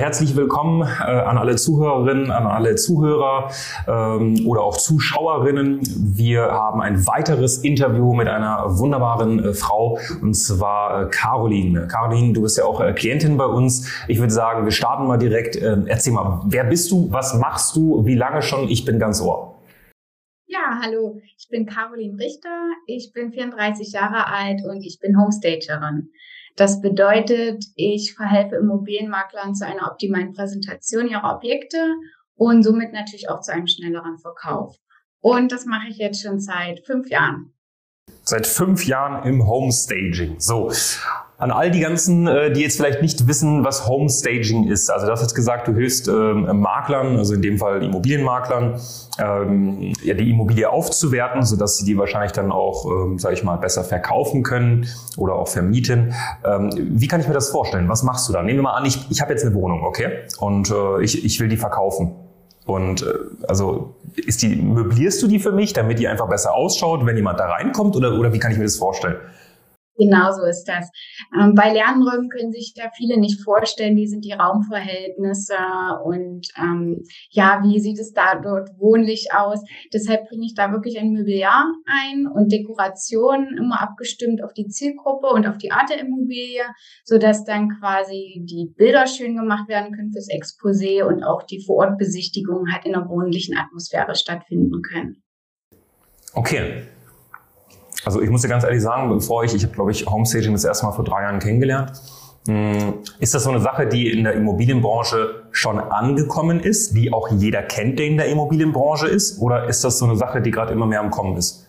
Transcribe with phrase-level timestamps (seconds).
[0.00, 3.50] Herzlich willkommen äh, an alle Zuhörerinnen, an alle Zuhörer
[3.86, 5.82] ähm, oder auch Zuschauerinnen.
[6.16, 11.86] Wir haben ein weiteres Interview mit einer wunderbaren äh, Frau und zwar äh, Caroline.
[11.86, 13.92] Caroline, du bist ja auch äh, Klientin bei uns.
[14.08, 15.60] Ich würde sagen, wir starten mal direkt.
[15.60, 17.12] Ähm, erzähl mal, wer bist du?
[17.12, 18.06] Was machst du?
[18.06, 18.70] Wie lange schon?
[18.70, 19.60] Ich bin ganz ohr.
[20.46, 26.08] Ja, hallo, ich bin Caroline Richter, ich bin 34 Jahre alt und ich bin Homestagerin.
[26.56, 31.94] Das bedeutet, ich verhelfe Immobilienmaklern zu einer optimalen Präsentation ihrer Objekte
[32.34, 34.76] und somit natürlich auch zu einem schnelleren Verkauf.
[35.20, 37.52] Und das mache ich jetzt schon seit fünf Jahren.
[38.22, 40.40] Seit fünf Jahren im Homestaging.
[40.40, 40.70] So,
[41.40, 44.90] an all die ganzen, äh, die jetzt vielleicht nicht wissen, was Homestaging ist.
[44.90, 48.78] Also das hat gesagt, du hilfst ähm, Maklern, also in dem Fall Immobilienmaklern,
[49.18, 53.56] ähm, ja, die Immobilie aufzuwerten, sodass sie die wahrscheinlich dann auch, ähm, sage ich mal,
[53.56, 56.12] besser verkaufen können oder auch vermieten.
[56.44, 57.88] Ähm, wie kann ich mir das vorstellen?
[57.88, 58.42] Was machst du da?
[58.42, 60.24] Nehmen wir mal an, ich, ich habe jetzt eine Wohnung, okay?
[60.38, 62.12] Und äh, ich, ich will die verkaufen.
[62.66, 63.06] Und äh,
[63.48, 67.40] also ist die, möblierst du die für mich, damit die einfach besser ausschaut, wenn jemand
[67.40, 67.96] da reinkommt?
[67.96, 69.16] Oder, oder wie kann ich mir das vorstellen?
[70.00, 70.90] Genau so ist das.
[71.38, 75.58] Ähm, bei Lernräumen können sich da viele nicht vorstellen, wie sind die Raumverhältnisse
[76.04, 79.60] und ähm, ja, wie sieht es da dort wohnlich aus.
[79.92, 85.26] Deshalb bringe ich da wirklich ein Mobiliar ein und Dekoration immer abgestimmt auf die Zielgruppe
[85.26, 86.64] und auf die Art der Immobilie,
[87.04, 92.72] sodass dann quasi die Bilder schön gemacht werden können fürs Exposé und auch die Vorortbesichtigungen
[92.72, 95.22] halt in einer wohnlichen Atmosphäre stattfinden können.
[96.32, 96.84] Okay,
[98.04, 100.64] also ich muss dir ganz ehrlich sagen, bevor ich, ich habe glaube ich Homestaging das
[100.64, 101.92] erste Mal vor drei Jahren kennengelernt.
[102.46, 107.28] Hm, ist das so eine Sache, die in der Immobilienbranche schon angekommen ist, die auch
[107.30, 109.40] jeder kennt, der in der Immobilienbranche ist?
[109.40, 111.66] Oder ist das so eine Sache, die gerade immer mehr am Kommen ist?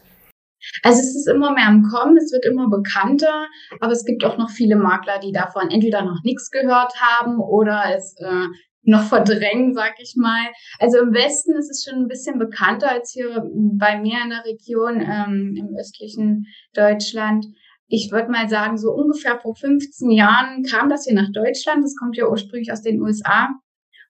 [0.83, 3.47] Also es ist immer mehr am Kommen, es wird immer bekannter,
[3.79, 7.83] aber es gibt auch noch viele Makler, die davon entweder noch nichts gehört haben oder
[7.95, 8.45] es äh,
[8.83, 10.47] noch verdrängen, sag ich mal.
[10.79, 14.45] Also im Westen ist es schon ein bisschen bekannter als hier bei mir in der
[14.45, 17.45] Region ähm, im östlichen Deutschland.
[17.87, 21.83] Ich würde mal sagen, so ungefähr vor 15 Jahren kam das hier nach Deutschland.
[21.83, 23.49] Das kommt ja ursprünglich aus den USA.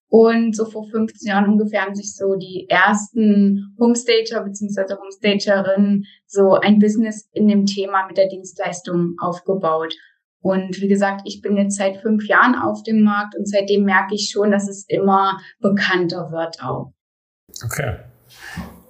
[0.08, 4.96] Und so vor 15 Jahren ungefähr haben sich so die ersten Homestager bzw.
[4.96, 9.96] Homestagerinnen so ein Business in dem Thema mit der Dienstleistung aufgebaut.
[10.42, 14.16] Und wie gesagt, ich bin jetzt seit fünf Jahren auf dem Markt und seitdem merke
[14.16, 16.94] ich schon, dass es immer bekannter wird auch.
[17.64, 17.98] Okay.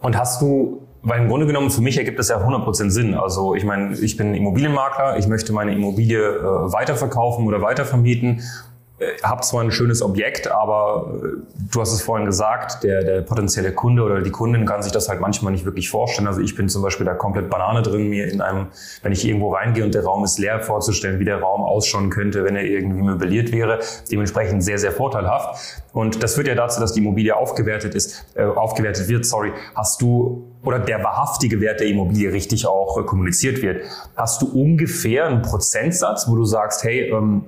[0.01, 3.13] Und hast du, weil im Grunde genommen für mich ergibt das ja 100% Sinn.
[3.15, 8.41] Also ich meine, ich bin Immobilienmakler, ich möchte meine Immobilie äh, weiterverkaufen oder weitervermieten
[9.01, 11.27] äh, habe zwar ein schönes Objekt, aber äh,
[11.71, 15.09] du hast es vorhin gesagt, der, der potenzielle Kunde oder die Kundin kann sich das
[15.09, 16.27] halt manchmal nicht wirklich vorstellen.
[16.27, 18.67] Also ich bin zum Beispiel da komplett Banane drin, mir in einem,
[19.01, 22.43] wenn ich irgendwo reingehe und der Raum ist leer, vorzustellen, wie der Raum ausschauen könnte,
[22.43, 23.79] wenn er irgendwie möbliert wäre.
[24.11, 25.81] Dementsprechend sehr, sehr vorteilhaft.
[25.93, 29.51] Und das führt ja dazu, dass die Immobilie aufgewertet ist, äh, aufgewertet wird, sorry.
[29.75, 33.83] Hast du oder der wahrhaftige Wert der Immobilie richtig auch äh, kommuniziert wird.
[34.15, 37.45] Hast du ungefähr einen Prozentsatz, wo du sagst, hey, ähm,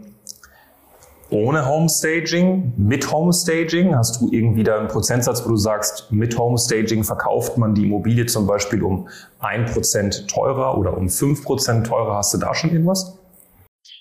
[1.34, 3.96] ohne Homestaging, mit Homestaging?
[3.96, 8.28] Hast du irgendwie da einen Prozentsatz, wo du sagst, mit Homestaging verkauft man die Immobilie
[8.28, 12.18] zum Beispiel um ein Prozent teurer oder um fünf Prozent teurer?
[12.18, 13.20] Hast du da schon irgendwas?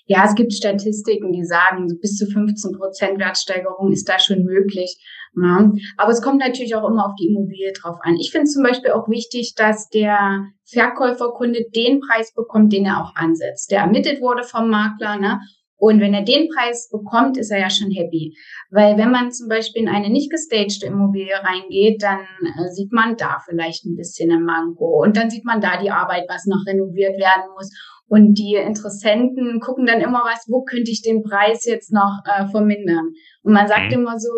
[0.05, 4.97] Ja, es gibt Statistiken, die sagen, bis zu 15 Prozent Wertsteigerung ist da schon möglich.
[5.35, 5.71] Ja.
[5.97, 8.17] Aber es kommt natürlich auch immer auf die Immobilie drauf an.
[8.19, 13.15] Ich finde zum Beispiel auch wichtig, dass der Verkäuferkunde den Preis bekommt, den er auch
[13.15, 15.17] ansetzt, der ermittelt wurde vom Makler.
[15.17, 15.39] Ne?
[15.83, 18.33] Und wenn er den Preis bekommt, ist er ja schon happy.
[18.71, 23.17] Weil wenn man zum Beispiel in eine nicht gestagte Immobilie reingeht, dann äh, sieht man
[23.17, 25.03] da vielleicht ein bisschen ein Manko.
[25.03, 27.69] Und dann sieht man da die Arbeit, was noch renoviert werden muss.
[28.07, 32.47] Und die Interessenten gucken dann immer was, wo könnte ich den Preis jetzt noch äh,
[32.47, 33.11] vermindern?
[33.41, 34.03] Und man sagt mhm.
[34.03, 34.31] immer so,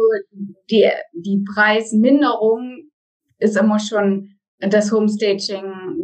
[0.71, 2.89] die, die Preisminderung
[3.37, 5.63] ist immer schon das Homestaging,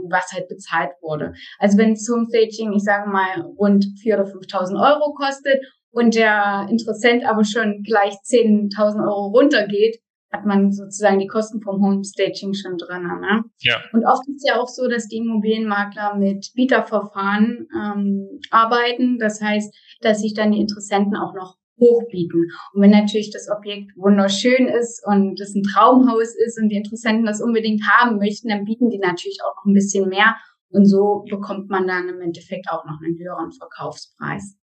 [0.09, 1.33] was halt bezahlt wurde.
[1.59, 5.62] Also wenn das Homestaging, ich sage mal, rund 4.000 oder 5.000 Euro kostet
[5.92, 10.00] und der Interessent aber schon gleich 10.000 Euro runtergeht,
[10.31, 13.03] hat man sozusagen die Kosten vom Homestaging schon drin.
[13.03, 13.44] Ne?
[13.59, 13.81] Ja.
[13.92, 19.18] Und oft ist ja auch so, dass die Immobilienmakler mit Bieterverfahren ähm, arbeiten.
[19.19, 22.51] Das heißt, dass sich dann die Interessenten auch noch hochbieten.
[22.74, 27.25] Und wenn natürlich das Objekt wunderschön ist und es ein Traumhaus ist und die Interessenten
[27.25, 30.36] das unbedingt haben möchten, dann bieten die natürlich auch ein bisschen mehr.
[30.69, 34.56] Und so bekommt man dann im Endeffekt auch noch einen höheren Verkaufspreis.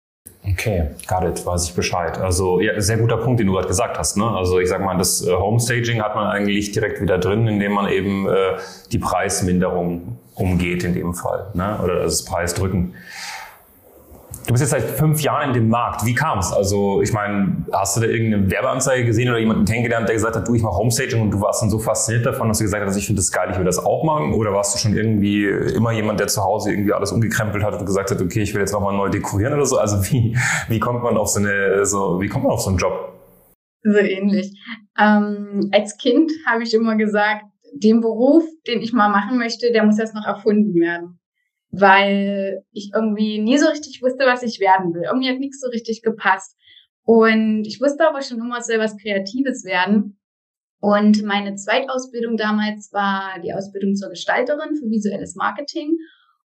[0.46, 2.16] Okay, got it, weiß ich Bescheid.
[2.18, 4.16] Also ja, sehr guter Punkt, den du gerade gesagt hast.
[4.16, 4.24] Ne?
[4.24, 7.90] Also ich sag mal, das äh, Homestaging hat man eigentlich direkt wieder drin, indem man
[7.90, 8.56] eben äh,
[8.92, 11.50] die Preisminderung umgeht in dem Fall.
[11.54, 11.78] Ne?
[11.82, 12.94] Oder das Preisdrücken.
[14.48, 16.06] Du bist jetzt seit fünf Jahren in dem Markt.
[16.06, 16.54] Wie kam es?
[16.54, 20.48] Also, ich meine, hast du da irgendeine Werbeanzeige gesehen oder jemanden kennengelernt, der gesagt hat,
[20.48, 22.96] du, ich mache Homestaging und du warst dann so fasziniert davon, dass du gesagt hast,
[22.96, 24.32] ich finde das geil, ich will das auch machen?
[24.32, 27.84] Oder warst du schon irgendwie immer jemand, der zu Hause irgendwie alles umgekrempelt hat und
[27.84, 29.76] gesagt hat, okay, ich will jetzt nochmal neu dekorieren oder so?
[29.76, 30.34] Also, wie,
[30.68, 33.20] wie kommt man auf so eine, so, wie kommt man auf so einen Job?
[33.82, 34.58] So ähnlich.
[34.98, 39.84] Ähm, als Kind habe ich immer gesagt, den Beruf, den ich mal machen möchte, der
[39.84, 41.17] muss erst noch erfunden werden
[41.70, 45.02] weil ich irgendwie nie so richtig wusste, was ich werden will.
[45.04, 46.56] Irgendwie hat nichts so richtig gepasst.
[47.04, 50.18] Und ich wusste aber schon immer, es soll was Kreatives werden.
[50.80, 55.96] Und meine Zweitausbildung damals war die Ausbildung zur Gestalterin für visuelles Marketing.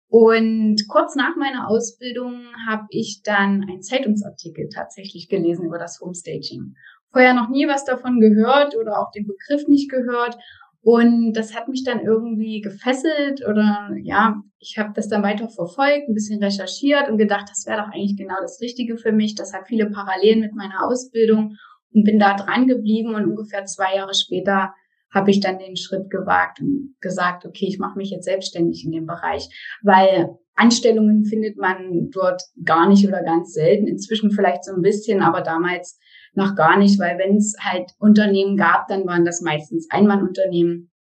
[0.07, 6.75] Und kurz nach meiner Ausbildung habe ich dann einen Zeitungsartikel tatsächlich gelesen über das Homestaging.
[7.11, 10.37] Vorher noch nie was davon gehört oder auch den Begriff nicht gehört
[10.83, 16.09] und das hat mich dann irgendwie gefesselt oder ja, ich habe das dann weiter verfolgt,
[16.09, 19.33] ein bisschen recherchiert und gedacht, das wäre doch eigentlich genau das Richtige für mich.
[19.35, 21.55] Das hat viele Parallelen mit meiner Ausbildung
[21.93, 24.73] und bin da dran geblieben und ungefähr zwei Jahre später
[25.09, 28.91] habe ich dann den Schritt gewagt und gesagt, okay, ich mache mich jetzt selbstständig in
[28.91, 29.47] dem Bereich,
[29.83, 33.87] weil Anstellungen findet man dort gar nicht oder ganz selten.
[33.87, 35.97] Inzwischen vielleicht so ein bisschen, aber damals
[36.35, 40.91] noch gar nicht, weil wenn es halt Unternehmen gab, dann waren das meistens Einmannunternehmen.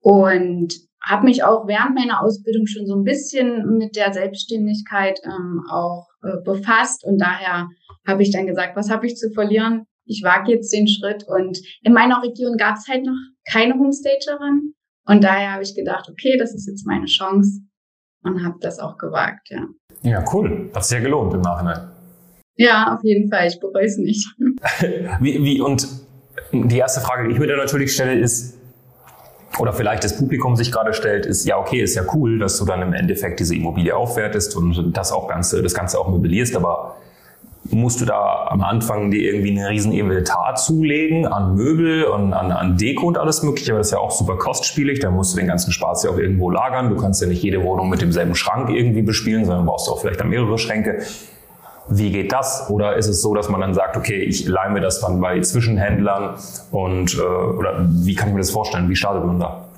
[0.00, 5.62] Und habe mich auch während meiner Ausbildung schon so ein bisschen mit der Selbstständigkeit ähm,
[5.70, 7.68] auch äh, befasst und daher
[8.06, 9.84] habe ich dann gesagt, was habe ich zu verlieren?
[10.04, 13.16] Ich wage jetzt den Schritt und in meiner Region gab es halt noch
[13.50, 14.74] keine Homestagerin
[15.06, 17.60] und daher habe ich gedacht, okay, das ist jetzt meine Chance
[18.22, 19.66] und habe das auch gewagt, ja.
[20.02, 20.70] Ja, cool.
[20.74, 21.97] Hat sich ja gelohnt im Nachhinein.
[22.58, 23.46] Ja, auf jeden Fall.
[23.46, 24.26] Ich bereue es nicht.
[25.20, 25.86] wie, wie, und
[26.52, 28.58] die erste Frage, die ich mir da natürlich stelle, ist,
[29.58, 32.64] oder vielleicht das Publikum sich gerade stellt, ist, ja, okay, ist ja cool, dass du
[32.64, 36.96] dann im Endeffekt diese Immobilie aufwertest und das auch Ganze, das Ganze auch möblierst, aber
[37.70, 42.50] musst du da am Anfang dir irgendwie einen riesen Inventar zulegen an Möbel und an,
[42.50, 45.38] an Deko und alles mögliche, aber das ist ja auch super kostspielig, da musst du
[45.38, 48.34] den ganzen Spaß ja auch irgendwo lagern, du kannst ja nicht jede Wohnung mit demselben
[48.34, 51.02] Schrank irgendwie bespielen, sondern brauchst du auch vielleicht mehrere Schränke.
[51.90, 52.68] Wie geht das?
[52.70, 55.40] Oder ist es so, dass man dann sagt, okay, ich leihe mir das dann bei
[55.40, 56.36] Zwischenhändlern
[56.70, 58.88] und äh, oder wie kann ich mir das vorstellen?
[58.90, 59.68] Wie startet man da?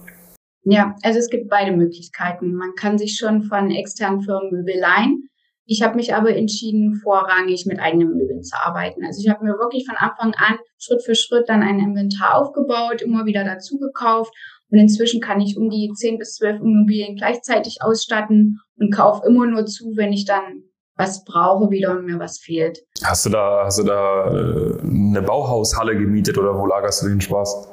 [0.65, 2.55] Ja, also es gibt beide Möglichkeiten.
[2.55, 5.29] Man kann sich schon von externen Firmen Möbel leihen.
[5.67, 9.05] Ich habe mich aber entschieden, vorrangig mit eigenen Möbeln zu arbeiten.
[9.05, 13.03] Also ich habe mir wirklich von Anfang an Schritt für Schritt dann ein Inventar aufgebaut,
[13.03, 14.35] immer wieder dazu gekauft.
[14.69, 19.47] Und inzwischen kann ich um die 10 bis 12 Immobilien gleichzeitig ausstatten und kaufe immer
[19.47, 20.65] nur zu, wenn ich dann
[21.01, 22.79] was brauche wieder und mir was fehlt.
[23.05, 27.21] Hast du da, hast du da äh, eine Bauhaushalle gemietet oder wo lagerst du den
[27.21, 27.69] Spaß?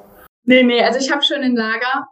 [0.45, 2.07] Nee, nee, also ich habe schon ein Lager,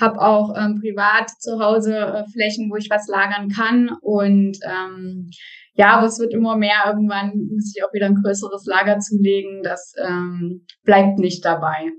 [0.00, 5.30] habe auch ähm, privat zu Hause äh, Flächen, wo ich was lagern kann und ähm,
[5.74, 6.84] ja, aber es wird immer mehr.
[6.86, 9.62] Irgendwann muss ich auch wieder ein größeres Lager zulegen.
[9.62, 11.90] Das ähm, bleibt nicht dabei.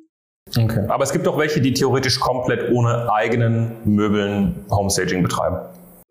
[0.55, 0.85] Okay.
[0.89, 5.57] Aber es gibt auch welche, die theoretisch komplett ohne eigenen Möbeln Homestaging betreiben.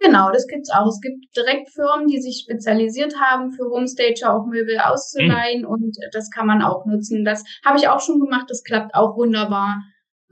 [0.03, 0.89] Genau, das gibt's auch.
[0.89, 5.69] Es gibt direkt Firmen, die sich spezialisiert haben, für Homestager auch Möbel auszuleihen mhm.
[5.69, 7.25] und das kann man auch nutzen.
[7.25, 9.81] Das habe ich auch schon gemacht, das klappt auch wunderbar.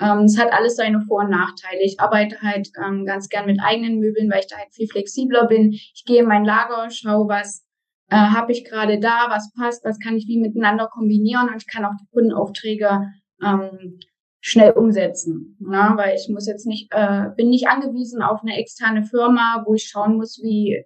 [0.00, 1.83] Ähm, es hat alles seine Vor- und Nachteile.
[1.83, 5.47] Ich arbeite halt ähm, ganz gern mit eigenen Möbeln, weil ich da halt viel flexibler
[5.47, 5.71] bin.
[5.73, 7.65] Ich gehe in mein Lager, schaue, was
[8.09, 11.69] äh, habe ich gerade da, was passt, was kann ich wie miteinander kombinieren und ich
[11.69, 13.03] kann auch die Kundenaufträge
[13.45, 14.00] ähm,
[14.40, 15.56] schnell umsetzen.
[15.61, 15.92] Ne?
[15.97, 19.88] Weil ich muss jetzt nicht, äh, bin nicht angewiesen auf eine externe Firma, wo ich
[19.88, 20.85] schauen muss, wie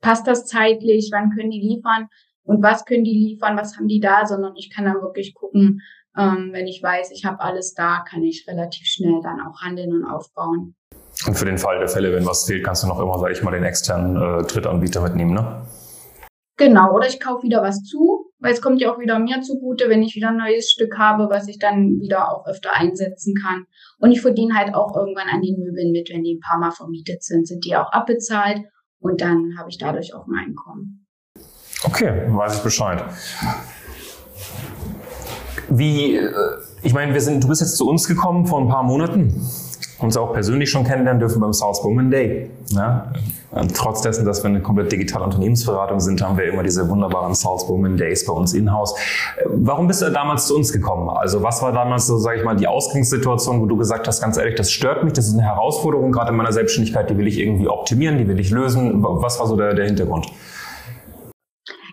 [0.00, 2.08] passt das zeitlich, wann können die liefern
[2.44, 5.82] und was können die liefern, was haben die da, sondern ich kann dann wirklich gucken,
[6.16, 9.92] ähm, wenn ich weiß, ich habe alles da, kann ich relativ schnell dann auch handeln
[9.92, 10.74] und aufbauen.
[11.26, 13.42] Und für den Fall der Fälle, wenn was fehlt, kannst du noch immer, sag ich
[13.42, 15.66] mal, den externen äh, Drittanbieter mitnehmen, ne?
[16.58, 19.88] Genau, oder ich kaufe wieder was zu weil es kommt ja auch wieder mir zugute,
[19.88, 23.64] wenn ich wieder ein neues Stück habe, was ich dann wieder auch öfter einsetzen kann.
[23.98, 26.70] Und ich verdiene halt auch irgendwann an den Möbeln mit, wenn die ein paar Mal
[26.70, 28.60] vermietet sind, sind die auch abbezahlt
[29.00, 31.06] und dann habe ich dadurch auch ein Einkommen.
[31.84, 33.04] Okay, weiß ich Bescheid.
[35.68, 36.30] Wie, äh,
[36.82, 39.32] ich meine, wir sind, du bist jetzt zu uns gekommen vor ein paar Monaten.
[39.98, 42.50] Uns auch persönlich schon kennenlernen dürfen beim South Woman Day.
[42.70, 43.12] Ja?
[43.74, 47.68] Trotz dessen, dass wir eine komplett digitale Unternehmensberatung sind, haben wir immer diese wunderbaren South
[47.68, 48.94] Woman Days bei uns in-house.
[49.46, 51.08] Warum bist du damals zu uns gekommen?
[51.08, 54.36] Also was war damals so, sage ich mal, die Ausgangssituation, wo du gesagt hast, ganz
[54.36, 57.38] ehrlich, das stört mich, das ist eine Herausforderung gerade in meiner Selbstständigkeit, die will ich
[57.38, 59.02] irgendwie optimieren, die will ich lösen.
[59.02, 60.26] Was war so der, der Hintergrund?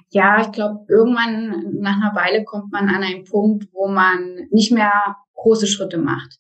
[0.10, 4.72] Ja, ich glaube, irgendwann nach einer Weile kommt man an einen Punkt, wo man nicht
[4.72, 4.92] mehr
[5.34, 6.40] große Schritte macht.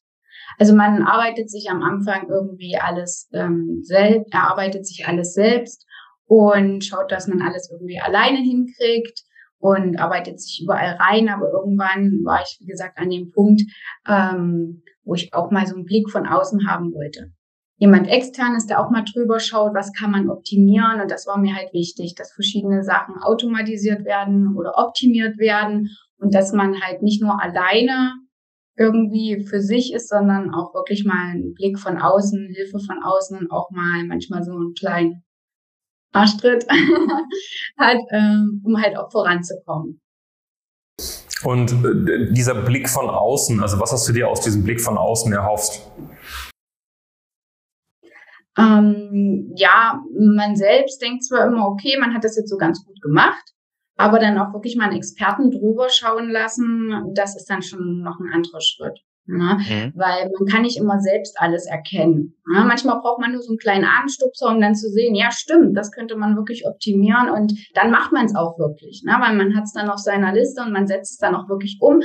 [0.60, 5.86] Also man arbeitet sich am Anfang irgendwie alles ähm, selbst, erarbeitet sich alles selbst
[6.25, 9.24] und schaut, dass man alles irgendwie alleine hinkriegt
[9.60, 11.29] und arbeitet sich überall rein.
[11.29, 13.62] Aber irgendwann war ich, wie gesagt, an dem Punkt,
[14.07, 17.31] ähm, wo ich auch mal so einen Blick von außen haben wollte.
[17.77, 21.01] Jemand externes, der auch mal drüber schaut, was kann man optimieren.
[21.01, 26.33] Und das war mir halt wichtig, dass verschiedene Sachen automatisiert werden oder optimiert werden und
[26.33, 28.13] dass man halt nicht nur alleine
[28.75, 33.38] irgendwie für sich ist, sondern auch wirklich mal einen Blick von außen, Hilfe von außen
[33.38, 35.24] und auch mal manchmal so einen kleinen
[36.12, 36.65] Arschtritt
[37.77, 40.01] hat, ähm, um halt auch voranzukommen.
[41.44, 44.98] Und äh, dieser Blick von außen, also was hast du dir aus diesem Blick von
[44.98, 45.82] außen erhofft?
[48.58, 53.01] Ähm, ja, man selbst denkt zwar immer, okay, man hat das jetzt so ganz gut
[53.01, 53.52] gemacht,
[53.96, 58.20] aber dann auch wirklich mal einen Experten drüber schauen lassen, das ist dann schon noch
[58.20, 59.00] ein anderer Schritt.
[59.26, 59.58] Ne?
[59.58, 59.94] Mhm.
[59.96, 62.36] Weil man kann nicht immer selbst alles erkennen.
[62.46, 62.66] Ne?
[62.66, 65.92] Manchmal braucht man nur so einen kleinen Anstupser, um dann zu sehen, ja stimmt, das
[65.92, 69.04] könnte man wirklich optimieren und dann macht man es auch wirklich.
[69.06, 69.16] Ne?
[69.22, 71.78] Weil man hat es dann auf seiner Liste und man setzt es dann auch wirklich
[71.80, 72.02] um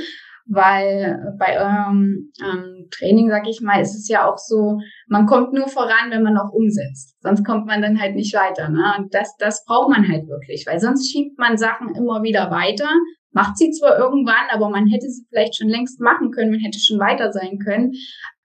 [0.49, 5.53] weil bei eurem ähm, Training, sag ich mal, ist es ja auch so, man kommt
[5.53, 7.15] nur voran, wenn man auch umsetzt.
[7.21, 8.67] Sonst kommt man dann halt nicht weiter.
[8.69, 8.95] Ne?
[8.97, 12.89] Und das, das braucht man halt wirklich, weil sonst schiebt man Sachen immer wieder weiter,
[13.31, 16.79] macht sie zwar irgendwann, aber man hätte sie vielleicht schon längst machen können, man hätte
[16.79, 17.91] schon weiter sein können.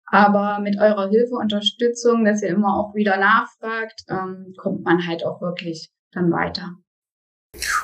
[0.07, 5.25] Aber mit eurer Hilfe, Unterstützung, dass ihr immer auch wieder nachfragt, ähm, kommt man halt
[5.25, 6.73] auch wirklich dann weiter.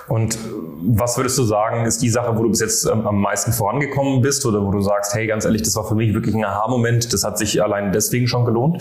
[0.08, 0.38] Und
[0.82, 4.22] was würdest du sagen, ist die Sache, wo du bis jetzt ähm, am meisten vorangekommen
[4.22, 7.12] bist oder wo du sagst, hey, ganz ehrlich, das war für mich wirklich ein Aha-Moment,
[7.12, 8.78] das hat sich allein deswegen schon gelohnt?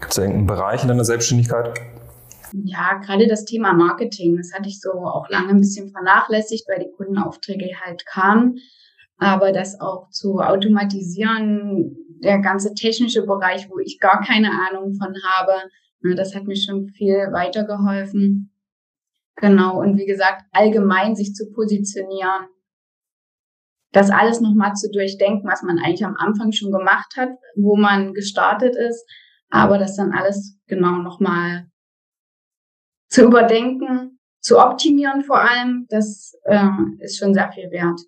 [0.00, 1.72] Gibt es da irgendeinen Bereich in deiner Selbstständigkeit?
[2.52, 6.84] Ja, gerade das Thema Marketing, das hatte ich so auch lange ein bisschen vernachlässigt, weil
[6.84, 8.58] die Kundenaufträge halt kamen.
[9.18, 15.14] Aber das auch zu automatisieren, der ganze technische Bereich, wo ich gar keine Ahnung von
[15.24, 15.52] habe,
[16.16, 18.53] das hat mir schon viel weitergeholfen.
[19.36, 22.46] Genau, und wie gesagt, allgemein sich zu positionieren,
[23.92, 28.12] das alles nochmal zu durchdenken, was man eigentlich am Anfang schon gemacht hat, wo man
[28.12, 29.04] gestartet ist,
[29.50, 31.66] aber das dann alles genau nochmal
[33.08, 38.00] zu überdenken, zu optimieren vor allem, das äh, ist schon sehr viel wert.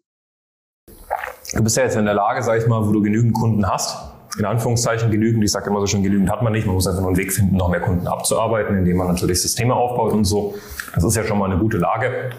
[1.55, 4.16] Du bist ja jetzt in der Lage, sag ich mal, wo du genügend Kunden hast,
[4.39, 5.43] in Anführungszeichen genügend.
[5.45, 6.67] Ich sage immer so schon, genügend hat man nicht.
[6.67, 9.75] Man muss einfach nur einen Weg finden, noch mehr Kunden abzuarbeiten, indem man natürlich Systeme
[9.75, 10.55] aufbaut und so.
[10.95, 12.31] Das ist ja schon mal eine gute Lage.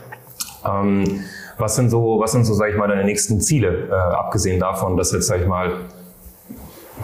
[0.66, 1.22] Ähm,
[1.58, 4.96] was sind so, was sind so, sage ich mal, deine nächsten Ziele, äh, abgesehen davon,
[4.96, 5.86] dass jetzt, sage ich mal,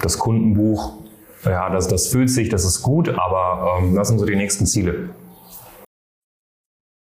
[0.01, 0.99] das Kundenbuch,
[1.43, 4.65] ja, das, das fühlt sich, das ist gut, aber ähm, was sind so die nächsten
[4.65, 5.09] Ziele?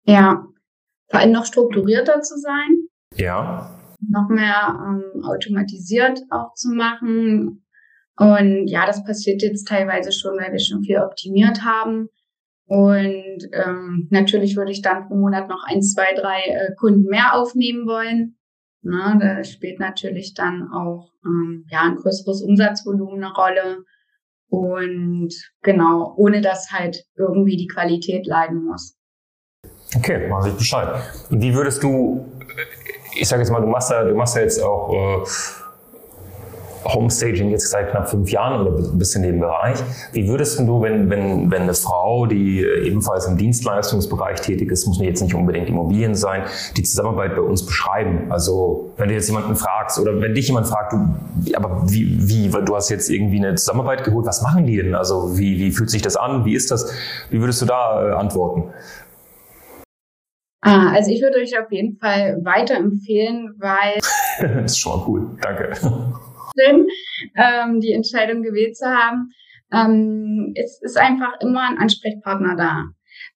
[0.04, 0.44] Ja,
[1.10, 2.88] vor allem noch strukturierter zu sein.
[3.14, 3.78] Ja.
[4.00, 7.61] Noch mehr ähm, automatisiert auch zu machen,
[8.22, 12.08] und ja, das passiert jetzt teilweise schon, weil wir schon viel optimiert haben.
[12.66, 17.34] Und ähm, natürlich würde ich dann pro Monat noch ein, zwei, drei äh, Kunden mehr
[17.34, 18.36] aufnehmen wollen.
[18.82, 23.84] Na, da spielt natürlich dann auch ähm, ja, ein größeres Umsatzvolumen eine Rolle.
[24.48, 28.96] Und genau, ohne dass halt irgendwie die Qualität leiden muss.
[29.96, 31.02] Okay, weiß ich Bescheid.
[31.30, 32.26] Wie würdest du,
[33.14, 35.26] ich sage jetzt mal, du machst ja, du machst ja jetzt auch äh,
[36.84, 39.78] Homestaging jetzt seit knapp fünf Jahren oder ein bisschen in dem Bereich.
[40.12, 45.00] Wie würdest du, wenn, wenn, wenn eine Frau, die ebenfalls im Dienstleistungsbereich tätig ist, muss
[45.00, 46.44] jetzt nicht unbedingt Immobilien sein,
[46.76, 48.30] die Zusammenarbeit bei uns beschreiben?
[48.30, 52.50] Also wenn du jetzt jemanden fragst oder wenn dich jemand fragt, du, aber wie, wie,
[52.50, 54.94] du hast jetzt irgendwie eine Zusammenarbeit geholt, was machen die denn?
[54.94, 56.44] Also wie, wie fühlt sich das an?
[56.44, 56.92] Wie ist das?
[57.30, 58.72] Wie würdest du da äh, antworten?
[60.64, 63.98] Ah, also ich würde euch auf jeden Fall weiterempfehlen, weil.
[64.40, 65.30] das ist schon mal cool.
[65.40, 65.72] Danke
[66.54, 66.86] drin,
[67.36, 69.30] ähm, die Entscheidung gewählt zu haben.
[69.72, 72.84] Ähm, es ist einfach immer ein Ansprechpartner da.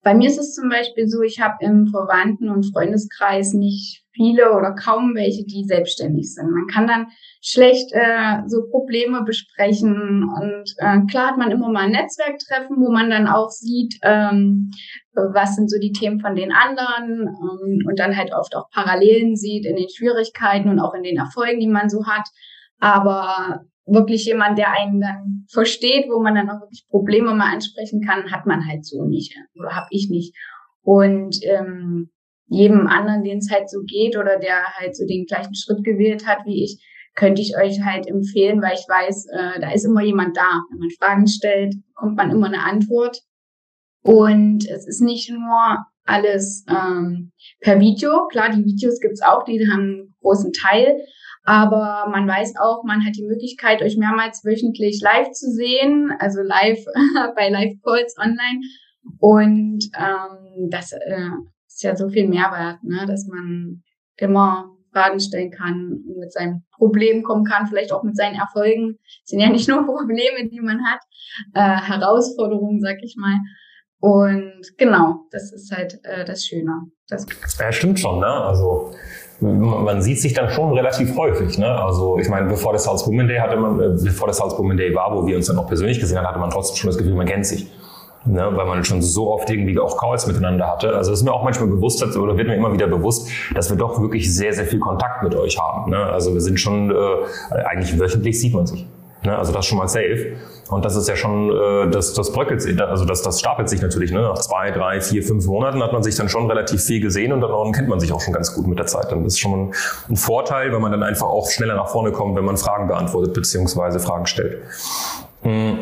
[0.02, 4.52] Bei mir ist es zum Beispiel so, ich habe im Verwandten- und Freundeskreis nicht viele
[4.52, 6.50] oder kaum welche, die selbstständig sind.
[6.50, 7.08] Man kann dann
[7.42, 12.90] schlecht äh, so Probleme besprechen und äh, klar hat man immer mal ein Netzwerktreffen, wo
[12.90, 14.70] man dann auch sieht, ähm,
[15.12, 19.36] was sind so die Themen von den anderen ähm, und dann halt oft auch Parallelen
[19.36, 22.28] sieht in den Schwierigkeiten und auch in den Erfolgen, die man so hat.
[22.78, 28.00] Aber wirklich jemand, der einen dann versteht, wo man dann auch wirklich Probleme mal ansprechen
[28.00, 30.34] kann, hat man halt so nicht oder habe ich nicht.
[30.82, 32.10] Und ähm,
[32.48, 36.26] jedem anderen, den es halt so geht oder der halt so den gleichen Schritt gewählt
[36.26, 36.80] hat wie ich,
[37.14, 40.60] könnte ich euch halt empfehlen, weil ich weiß, äh, da ist immer jemand da.
[40.70, 43.20] Wenn man Fragen stellt, kommt man immer eine Antwort.
[44.02, 48.28] Und es ist nicht nur alles ähm, per Video.
[48.28, 51.00] Klar, die Videos gibt's auch, die haben einen großen Teil.
[51.46, 56.42] Aber man weiß auch, man hat die Möglichkeit, euch mehrmals wöchentlich live zu sehen, also
[56.42, 56.84] live
[57.36, 58.60] bei Live-Calls online.
[59.20, 61.30] Und ähm, das äh,
[61.68, 63.06] ist ja so viel Mehrwert, ne?
[63.06, 63.84] dass man
[64.16, 68.96] immer Fragen stellen kann, mit seinem Problem kommen kann, vielleicht auch mit seinen Erfolgen.
[69.22, 71.00] Das sind ja nicht nur Probleme, die man hat,
[71.54, 73.36] äh, Herausforderungen, sag ich mal.
[74.00, 76.90] Und genau, das ist halt äh, das Schöne.
[77.08, 77.24] Das
[77.58, 78.26] ja, stimmt schon, ne?
[78.26, 78.92] Also
[79.40, 81.58] man sieht sich dann schon relativ häufig.
[81.58, 81.66] Ne?
[81.66, 84.76] Also ich meine, bevor der South Women Day hatte man, äh, bevor der South Women
[84.76, 86.98] Day war, wo wir uns dann auch persönlich gesehen haben, hatte man trotzdem schon das
[86.98, 87.66] Gefühl, man kennt sich.
[88.28, 90.96] Ne, weil man schon so oft irgendwie auch Calls miteinander hatte.
[90.96, 93.76] Also es ist mir auch manchmal bewusst, oder wird mir immer wieder bewusst, dass wir
[93.76, 95.92] doch wirklich sehr, sehr viel Kontakt mit euch haben.
[95.92, 95.98] Ne?
[95.98, 98.84] Also wir sind schon, äh, eigentlich wöchentlich sieht man sich.
[99.22, 99.36] Ne?
[99.36, 100.36] Also das schon mal safe.
[100.68, 103.82] Und das ist ja schon, äh, das, das bröckelt sich, also das, das stapelt sich
[103.82, 104.10] natürlich.
[104.10, 104.20] Ne?
[104.22, 107.40] Nach zwei, drei, vier, fünf Monaten hat man sich dann schon relativ viel gesehen und
[107.40, 109.10] dann kennt man sich auch schon ganz gut mit der Zeit.
[109.10, 109.72] Dann ist schon
[110.08, 113.34] ein Vorteil, weil man dann einfach auch schneller nach vorne kommt, wenn man Fragen beantwortet
[113.34, 114.62] beziehungsweise Fragen stellt.
[115.42, 115.78] Hm.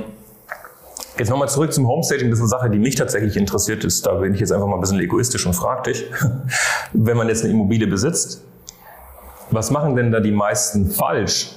[1.16, 2.28] Jetzt nochmal zurück zum Homestaging.
[2.30, 4.04] Das ist eine Sache, die mich tatsächlich interessiert ist.
[4.04, 6.10] Da bin ich jetzt einfach mal ein bisschen egoistisch und frage dich,
[6.92, 8.42] wenn man jetzt eine Immobilie besitzt,
[9.50, 11.56] was machen denn da die meisten falsch?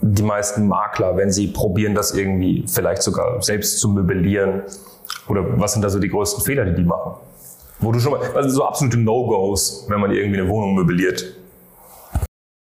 [0.00, 4.62] Die meisten Makler, wenn sie probieren, das irgendwie vielleicht sogar selbst zu möblieren?
[5.28, 7.14] Oder was sind da so die größten Fehler, die die machen?
[7.78, 11.24] Wo du schon mal, also so absolute No-Gos, wenn man irgendwie eine Wohnung möbliert.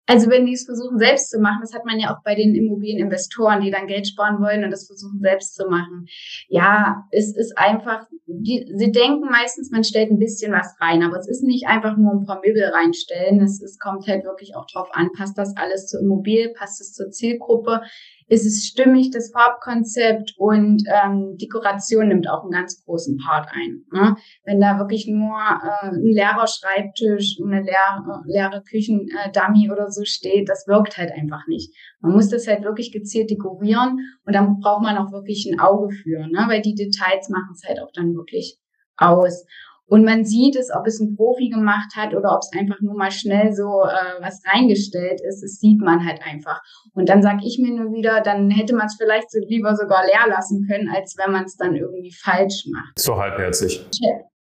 [0.08, 2.56] Also wenn die es versuchen selbst zu machen, das hat man ja auch bei den
[2.56, 6.08] Immobilieninvestoren, die dann Geld sparen wollen und das versuchen selbst zu machen.
[6.48, 11.18] Ja, es ist einfach, die, sie denken meistens, man stellt ein bisschen was rein, aber
[11.18, 13.42] es ist nicht einfach nur ein paar Möbel reinstellen.
[13.42, 16.94] Es, es kommt halt wirklich auch drauf an, passt das alles zur Immobilie, passt es
[16.94, 17.82] zur Zielgruppe,
[18.28, 23.86] ist es stimmig, das Farbkonzept und ähm, Dekoration nimmt auch einen ganz großen Part ein.
[23.92, 24.16] Ne?
[24.44, 30.50] Wenn da wirklich nur äh, ein leerer Schreibtisch, eine leere, leere Küchendummy oder so steht,
[30.50, 31.74] das wirkt halt einfach nicht.
[32.02, 35.90] Man muss das halt wirklich gezielt dekorieren und dann braucht man auch wirklich ein Auge
[35.90, 36.46] für, ne?
[36.48, 38.60] weil die Details machen es halt auch dann wirklich
[38.98, 39.46] aus.
[39.90, 42.96] Und man sieht es, ob es ein Profi gemacht hat oder ob es einfach nur
[42.96, 45.42] mal schnell so äh, was reingestellt ist.
[45.42, 46.62] Das sieht man halt einfach.
[46.94, 50.04] Und dann sage ich mir nur wieder, dann hätte man es vielleicht so lieber sogar
[50.06, 53.00] leer lassen können, als wenn man es dann irgendwie falsch macht.
[53.00, 53.86] So halbherzig.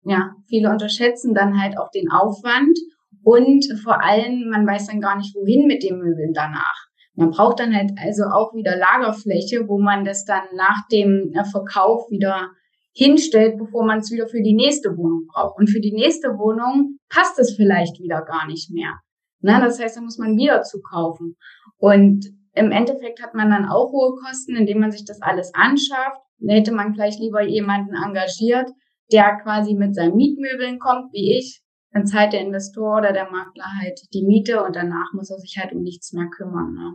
[0.04, 2.78] Ja, viele unterschätzen dann halt auch den Aufwand
[3.24, 6.86] und vor allem, man weiß dann gar nicht, wohin mit den Möbeln danach.
[7.16, 11.46] Man braucht dann halt also auch wieder Lagerfläche, wo man das dann nach dem äh,
[11.46, 12.52] Verkauf wieder
[12.96, 15.60] hinstellt, bevor man es wieder für die nächste Wohnung braucht.
[15.60, 18.94] Und für die nächste Wohnung passt es vielleicht wieder gar nicht mehr.
[19.42, 19.60] Ne?
[19.62, 21.36] Das heißt, da muss man wieder zukaufen.
[21.78, 26.22] Und im Endeffekt hat man dann auch hohe Kosten, indem man sich das alles anschafft.
[26.40, 28.70] Da hätte man gleich lieber jemanden engagiert,
[29.12, 31.62] der quasi mit seinen Mietmöbeln kommt, wie ich.
[31.92, 35.58] Dann zahlt der Investor oder der Makler halt die Miete und danach muss er sich
[35.60, 36.74] halt um nichts mehr kümmern.
[36.74, 36.94] Ne?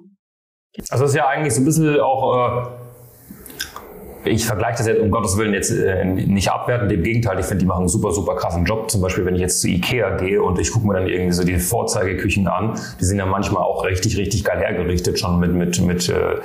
[0.91, 2.90] Also das ist ja eigentlich so ein bisschen auch äh
[4.25, 7.61] ich vergleiche das jetzt um Gottes Willen jetzt äh, nicht abwertend, im Gegenteil, ich finde,
[7.61, 8.91] die machen einen super, super krassen Job.
[8.91, 11.45] Zum Beispiel, wenn ich jetzt zu Ikea gehe und ich gucke mir dann irgendwie so
[11.45, 15.81] die Vorzeigeküchen an, die sind ja manchmal auch richtig, richtig geil hergerichtet, schon mit, mit,
[15.81, 16.37] mit, äh,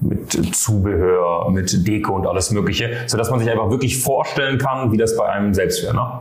[0.00, 4.98] mit Zubehör, mit Deko und alles Mögliche, sodass man sich einfach wirklich vorstellen kann, wie
[4.98, 5.94] das bei einem selbst wäre.
[5.94, 6.20] Ne?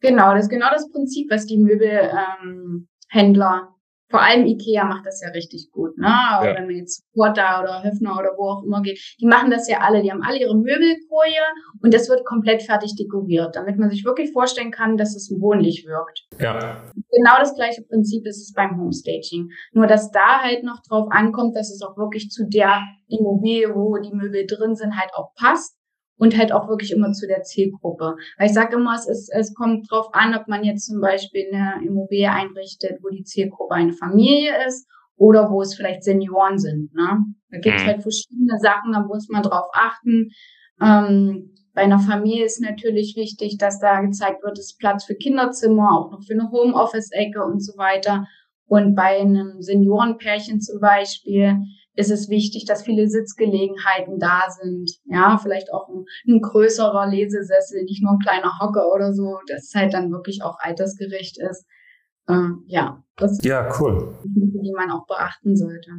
[0.00, 3.75] Genau, das ist genau das Prinzip, was die Möbelhändler ähm,
[4.08, 6.06] vor allem Ikea macht das ja richtig gut, ne?
[6.06, 6.40] Ja.
[6.42, 9.78] Wenn man jetzt Porta oder Höfner oder wo auch immer geht, die machen das ja
[9.80, 10.02] alle.
[10.02, 11.42] Die haben alle ihre Möbelkoje
[11.82, 15.86] und das wird komplett fertig dekoriert, damit man sich wirklich vorstellen kann, dass es wohnlich
[15.86, 16.26] wirkt.
[16.38, 16.82] Ja.
[17.10, 19.48] Genau das gleiche Prinzip ist es beim Homestaging.
[19.72, 23.98] Nur, dass da halt noch drauf ankommt, dass es auch wirklich zu der Immobilie, wo
[23.98, 25.76] die Möbel drin sind, halt auch passt
[26.18, 28.16] und halt auch wirklich immer zu der Zielgruppe.
[28.38, 31.46] Weil ich sage immer, es, ist, es kommt drauf an, ob man jetzt zum Beispiel
[31.52, 36.94] eine Immobilie einrichtet, wo die Zielgruppe eine Familie ist oder wo es vielleicht Senioren sind.
[36.94, 37.18] Ne?
[37.50, 37.86] Da gibt es mhm.
[37.86, 40.30] halt verschiedene Sachen, da muss man drauf achten.
[40.80, 45.14] Ähm, bei einer Familie ist natürlich wichtig, dass da gezeigt wird, es ist Platz für
[45.14, 48.26] Kinderzimmer, auch noch für eine Homeoffice-Ecke und so weiter.
[48.66, 51.58] Und bei einem Seniorenpärchen zum Beispiel
[51.96, 54.90] ist es wichtig, dass viele Sitzgelegenheiten da sind.
[55.04, 59.64] Ja, vielleicht auch ein, ein, größerer Lesesessel, nicht nur ein kleiner Hocker oder so, dass
[59.64, 61.66] es halt dann wirklich auch altersgerecht ist.
[62.28, 64.18] Äh, ja, das ja, cool.
[64.24, 65.90] die man auch beachten sollte.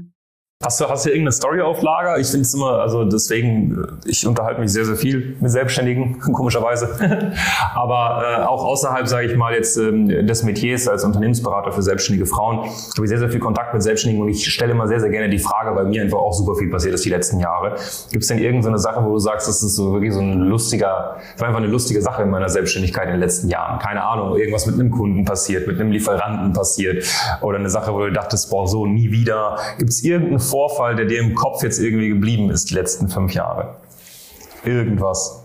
[0.65, 2.17] Hast du, hast du irgendeine Story auf Lager?
[2.17, 6.89] Ich finde es immer, also deswegen, ich unterhalte mich sehr, sehr viel mit Selbstständigen, komischerweise.
[7.76, 12.26] Aber äh, auch außerhalb, sage ich mal, jetzt ähm, des Metiers als Unternehmensberater für selbstständige
[12.26, 12.72] Frauen, habe
[13.04, 15.38] ich sehr, sehr viel Kontakt mit Selbstständigen und ich stelle immer sehr, sehr gerne die
[15.38, 17.76] Frage, weil mir einfach auch super viel passiert ist die letzten Jahre.
[18.10, 21.17] Gibt es denn irgendeine Sache, wo du sagst, das ist so wirklich so ein lustiger,
[21.34, 23.78] das war einfach eine lustige Sache in meiner Selbstständigkeit in den letzten Jahren?
[23.78, 27.06] Keine Ahnung, irgendwas mit einem Kunden passiert, mit einem Lieferanten passiert
[27.43, 29.60] oder eine Sache, wo du dachtest, boah, so nie wieder.
[29.78, 33.33] Gibt es irgendeinen Vorfall, der dir im Kopf jetzt irgendwie geblieben ist, die letzten fünf
[33.33, 33.77] Jahre?
[34.63, 35.43] Irgendwas.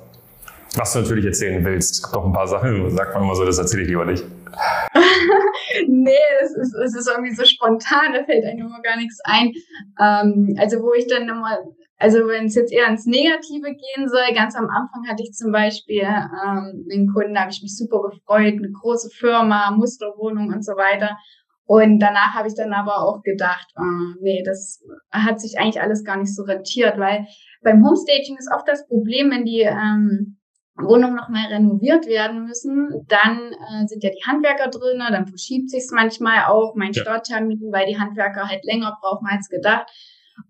[0.76, 1.94] Was du natürlich erzählen willst.
[1.96, 4.24] Es gibt doch ein paar Sachen, sagt man immer so, das erzähle ich lieber nicht.
[5.88, 6.12] nee,
[6.42, 9.52] es ist, es ist irgendwie so spontan, da fällt einem immer gar nichts ein.
[10.00, 11.58] Ähm, also wo ich dann immer,
[11.98, 15.52] also wenn es jetzt eher ins Negative gehen soll, ganz am Anfang hatte ich zum
[15.52, 20.64] Beispiel ähm, den Kunden, da habe ich mich super gefreut, eine große Firma, Musterwohnung und
[20.64, 21.16] so weiter.
[21.64, 26.04] Und danach habe ich dann aber auch gedacht, oh, nee, das hat sich eigentlich alles
[26.04, 27.26] gar nicht so rentiert, weil
[27.62, 30.38] beim Homestaging ist oft das Problem, wenn die ähm,
[30.76, 35.84] Wohnungen nochmal renoviert werden müssen, dann äh, sind ja die Handwerker drin, dann verschiebt sich
[35.84, 37.02] es manchmal auch, mein ja.
[37.02, 39.88] Starttermin, weil die Handwerker halt länger brauchen als gedacht.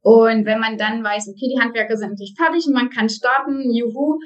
[0.00, 3.70] Und wenn man dann weiß, okay, die Handwerker sind endlich fertig und man kann starten,
[3.74, 4.18] juhu,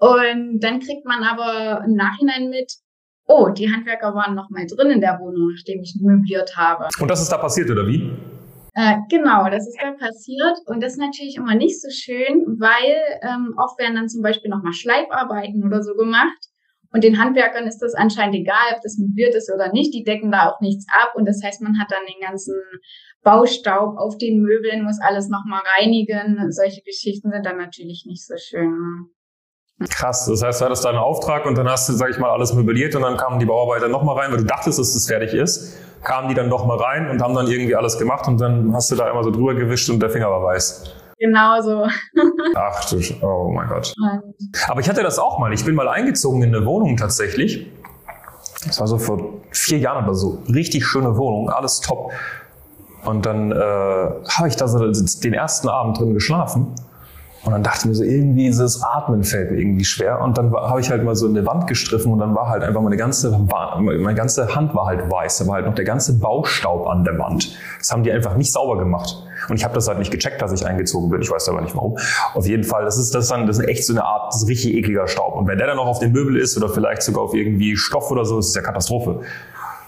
[0.00, 2.72] und dann kriegt man aber im Nachhinein mit,
[3.30, 6.88] oh, die Handwerker waren noch mal drin in der Wohnung, nachdem ich möbliert habe.
[6.98, 8.10] Und das ist da passiert, oder wie?
[8.74, 12.96] Äh, genau, das ist da passiert und das ist natürlich immer nicht so schön, weil
[13.22, 16.38] ähm, oft werden dann zum Beispiel nochmal Schleifarbeiten oder so gemacht
[16.92, 20.30] und den Handwerkern ist das anscheinend egal, ob das möbliert ist oder nicht, die decken
[20.30, 22.54] da auch nichts ab und das heißt, man hat dann den ganzen
[23.22, 28.34] Baustaub auf den Möbeln, muss alles nochmal reinigen, solche Geschichten sind dann natürlich nicht so
[28.38, 29.10] schön.
[29.88, 32.30] Krass, das heißt, du hattest da einen Auftrag und dann hast du, sag ich mal,
[32.30, 35.32] alles möbliert und dann kamen die Bauarbeiter nochmal rein, weil du dachtest, dass es fertig
[35.32, 38.90] ist, kamen die dann nochmal rein und haben dann irgendwie alles gemacht und dann hast
[38.90, 40.94] du da immer so drüber gewischt und der Finger war weiß.
[41.18, 41.86] Genau so.
[42.54, 43.94] Ach du, oh mein Gott.
[44.68, 45.52] Aber ich hatte das auch mal.
[45.52, 47.66] Ich bin mal eingezogen in eine Wohnung tatsächlich.
[48.66, 50.42] Das war so vor vier Jahren oder so.
[50.48, 52.12] Richtig schöne Wohnung, alles top.
[53.04, 56.74] Und dann äh, habe ich da so den ersten Abend drin geschlafen.
[57.42, 60.20] Und dann dachte ich mir so, irgendwie dieses Atmen fällt mir irgendwie schwer.
[60.20, 62.62] Und dann habe ich halt mal so in eine Wand gestriffen und dann war halt
[62.62, 63.30] einfach meine ganze,
[63.78, 65.38] meine ganze Hand war halt weiß.
[65.38, 67.56] Da war halt noch der ganze Baustaub an der Wand.
[67.78, 69.24] Das haben die einfach nicht sauber gemacht.
[69.48, 71.22] Und ich habe das halt nicht gecheckt, dass ich eingezogen bin.
[71.22, 71.96] Ich weiß aber nicht warum.
[72.34, 74.48] Auf jeden Fall, das ist das dann, das ist echt so eine Art, das ist
[74.48, 75.34] richtig ekliger Staub.
[75.34, 78.10] Und wenn der dann noch auf dem Möbel ist oder vielleicht sogar auf irgendwie Stoff
[78.10, 79.22] oder so, ist es ja Katastrophe.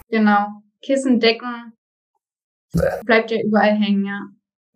[0.08, 0.46] Genau.
[0.82, 1.74] Kissen, Decken.
[3.04, 4.20] Bleibt ja überall hängen, ja.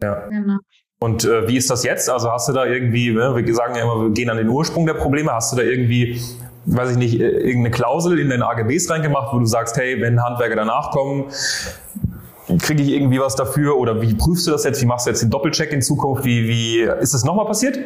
[0.03, 0.29] Ja.
[0.29, 0.59] Genau.
[0.99, 2.09] Und äh, wie ist das jetzt?
[2.09, 4.87] Also hast du da irgendwie, ne, wir sagen ja immer, wir gehen an den Ursprung
[4.87, 6.21] der Probleme, hast du da irgendwie,
[6.65, 10.23] weiß ich nicht, äh, irgendeine Klausel in deine AGBs reingemacht, wo du sagst, hey, wenn
[10.23, 11.31] Handwerker danach kommen,
[12.61, 14.81] kriege ich irgendwie was dafür oder wie prüfst du das jetzt?
[14.81, 16.25] Wie machst du jetzt den Doppelcheck in Zukunft?
[16.25, 17.79] Wie, wie ist das nochmal passiert?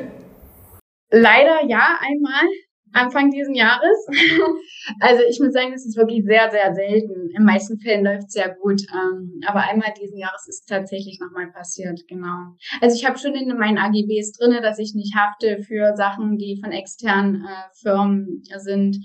[1.10, 2.46] Leider ja, einmal.
[2.92, 4.06] Anfang diesen Jahres.
[5.00, 7.30] also ich muss sagen, das ist wirklich sehr, sehr selten.
[7.36, 8.82] In meisten Fällen läuft es sehr gut.
[8.92, 12.56] Ähm, aber einmal diesen Jahres ist es tatsächlich nochmal passiert, genau.
[12.80, 16.60] Also ich habe schon in meinen AGBs drinne, dass ich nicht hafte für Sachen, die
[16.62, 18.96] von externen äh, Firmen sind.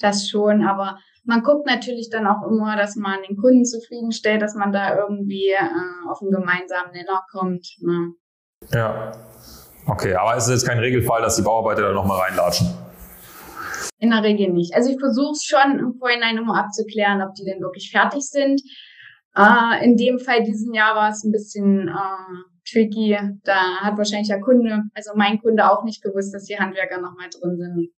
[0.00, 4.54] Das schon, aber man guckt natürlich dann auch immer, dass man den Kunden zufriedenstellt, dass
[4.54, 7.66] man da irgendwie äh, auf einen gemeinsamen Nenner kommt.
[7.80, 8.12] Ne?
[8.72, 9.12] Ja.
[9.86, 12.68] Okay, aber es ist jetzt kein Regelfall, dass die Bauarbeiter da nochmal reinlatschen.
[14.04, 14.74] In der Regel nicht.
[14.74, 18.60] Also ich versuche es schon im Vorhinein immer abzuklären, ob die denn wirklich fertig sind.
[19.34, 23.18] Äh, in dem Fall diesen Jahr war es ein bisschen äh, tricky.
[23.44, 27.30] Da hat wahrscheinlich der Kunde, also mein Kunde auch nicht gewusst, dass die Handwerker nochmal
[27.30, 27.88] drin sind.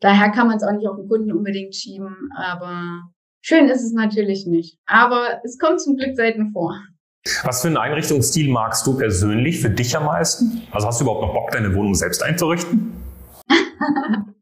[0.00, 3.02] Daher kann man es auch nicht auf den Kunden unbedingt schieben, aber
[3.42, 4.78] schön ist es natürlich nicht.
[4.86, 6.80] Aber es kommt zum Glück selten vor.
[7.42, 10.62] Was für einen Einrichtungsstil magst du persönlich für dich am meisten?
[10.70, 12.94] Also hast du überhaupt noch Bock, deine Wohnung selbst einzurichten?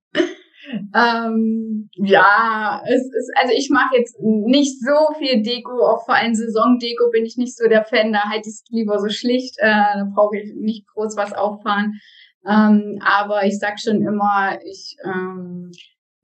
[0.94, 6.34] Ähm, ja, es ist, also ich mache jetzt nicht so viel Deko, auch vor allem
[6.34, 9.66] Saisondeko bin ich nicht so der Fan, da halte ich es lieber so schlicht, äh,
[9.70, 11.94] da brauche ich nicht groß was auffahren.
[12.46, 15.72] Ähm, aber ich sag schon immer, ich ähm,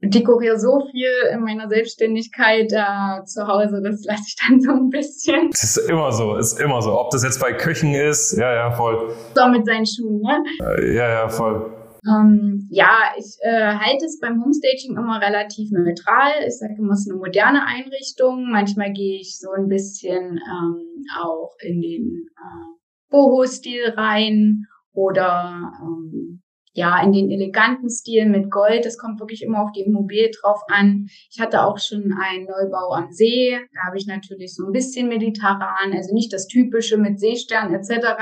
[0.03, 4.89] dekoriere so viel in meiner Selbstständigkeit äh, zu Hause, das lasse ich dann so ein
[4.91, 5.51] bisschen.
[5.51, 6.99] Das ist immer so, ist immer so.
[6.99, 9.13] Ob das jetzt bei Köchen ist, ja, ja, voll.
[9.35, 10.45] So mit seinen Schuhen, ne?
[10.63, 11.80] Äh, ja, ja, voll.
[12.07, 16.33] Ähm, ja, ich äh, halte es beim Homestaging immer relativ neutral.
[16.47, 18.51] Ich sage immer, es ist eine moderne Einrichtung.
[18.51, 26.43] Manchmal gehe ich so ein bisschen ähm, auch in den äh, Boho-Stil rein oder ähm,
[26.73, 28.85] ja, in den eleganten Stil mit Gold.
[28.85, 31.09] Das kommt wirklich immer auf die Immobilie drauf an.
[31.31, 33.59] Ich hatte auch schon einen Neubau am See.
[33.75, 38.17] Da habe ich natürlich so ein bisschen mediterran, also nicht das typische mit Seestern etc.,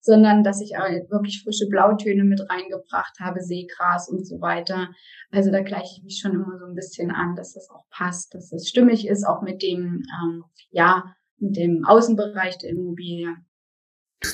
[0.00, 4.88] sondern dass ich wirklich frische Blautöne mit reingebracht habe, Seegras und so weiter.
[5.30, 8.34] Also da gleiche ich mich schon immer so ein bisschen an, dass das auch passt,
[8.34, 13.36] dass das stimmig ist, auch mit dem, ähm, ja, mit dem Außenbereich der Immobilie.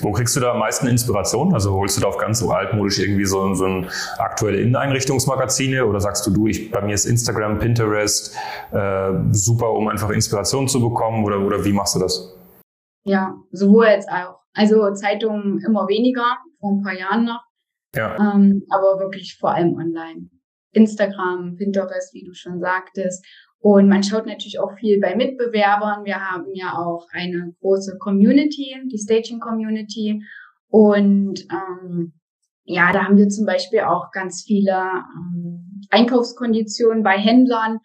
[0.01, 1.55] Wo kriegst du da am meisten Inspiration?
[1.55, 6.01] Also holst du da auf ganz so altmodisch irgendwie so, so ein aktuelle Inneneinrichtungsmagazine oder
[6.01, 8.37] sagst du, du, ich, bei mir ist Instagram, Pinterest
[8.73, 12.37] äh, super, um einfach Inspiration zu bekommen oder, oder wie machst du das?
[13.05, 14.41] Ja, sowohl jetzt auch.
[14.53, 17.43] Also Zeitungen immer weniger, vor ein paar Jahren noch.
[17.95, 18.17] Ja.
[18.17, 20.29] Ähm, aber wirklich vor allem online.
[20.73, 23.25] Instagram, Pinterest, wie du schon sagtest.
[23.61, 26.05] Und man schaut natürlich auch viel bei Mitbewerbern.
[26.05, 30.23] Wir haben ja auch eine große Community, die Staging Community.
[30.69, 32.13] Und ähm,
[32.65, 37.79] ja, da haben wir zum Beispiel auch ganz viele ähm, Einkaufskonditionen bei Händlern.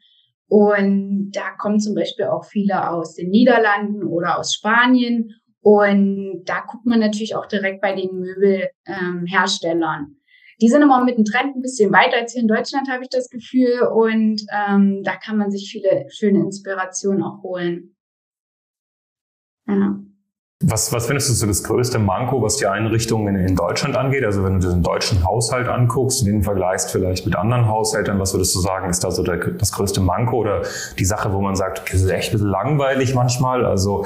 [0.47, 5.31] Und da kommen zum Beispiel auch viele aus den Niederlanden oder aus Spanien.
[5.61, 10.01] Und da guckt man natürlich auch direkt bei den Möbelherstellern.
[10.01, 10.17] Ähm,
[10.61, 13.09] die sind immer mit dem Trend ein bisschen weiter als hier in Deutschland, habe ich
[13.09, 13.81] das Gefühl.
[13.93, 17.95] Und ähm, da kann man sich viele schöne Inspirationen auch holen.
[19.67, 19.95] Ja.
[20.65, 24.23] Was, was findest du so das größte Manko, was die Einrichtungen in, Deutschland angeht?
[24.23, 28.33] Also wenn du den deutschen Haushalt anguckst und den vergleichst vielleicht mit anderen Haushalten, was
[28.33, 30.61] würdest du sagen, ist da so der, das größte Manko oder
[30.97, 33.65] die Sache, wo man sagt, okay, das ist echt ein bisschen langweilig manchmal?
[33.65, 34.05] Also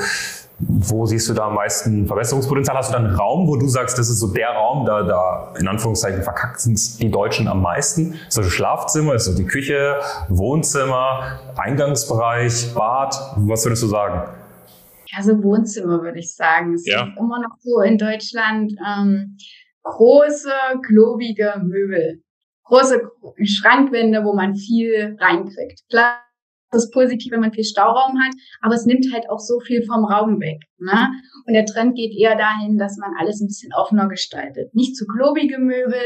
[0.59, 2.75] wo siehst du da am meisten Verbesserungspotenzial?
[2.75, 5.53] Hast du da einen Raum, wo du sagst, das ist so der Raum, da, da
[5.59, 8.13] in Anführungszeichen verkackt sind die Deutschen am meisten?
[8.27, 13.15] Ist das Schlafzimmer, ist das die Küche, Wohnzimmer, Eingangsbereich, Bad?
[13.37, 14.29] Was würdest du sagen?
[15.15, 16.73] Ja, so Wohnzimmer würde ich sagen.
[16.73, 17.03] Es ja.
[17.03, 19.37] ist immer noch so in Deutschland ähm,
[19.83, 20.51] große,
[20.85, 22.23] klobige Möbel.
[22.63, 22.99] Große
[23.43, 25.83] Schrankwände, wo man viel reinkriegt.
[25.89, 26.17] Klar,
[26.77, 29.83] das ist positiv, wenn man viel Stauraum hat, aber es nimmt halt auch so viel
[29.83, 30.61] vom Raum weg.
[30.77, 31.09] Ne?
[31.45, 34.73] Und der Trend geht eher dahin, dass man alles ein bisschen offener gestaltet.
[34.75, 36.01] Nicht zu klobige Möbel,